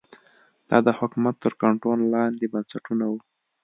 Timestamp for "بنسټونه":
2.53-3.05